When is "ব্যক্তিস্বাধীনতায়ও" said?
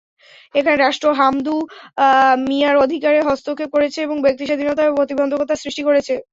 4.25-4.97